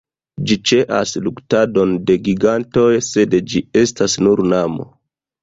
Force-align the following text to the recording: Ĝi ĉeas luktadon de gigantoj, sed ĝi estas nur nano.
Ĝi 0.51 0.55
ĉeas 0.69 1.11
luktadon 1.25 1.93
de 2.07 2.15
gigantoj, 2.29 2.87
sed 3.09 3.37
ĝi 3.53 3.63
estas 3.85 4.19
nur 4.27 4.45
nano. 4.57 4.91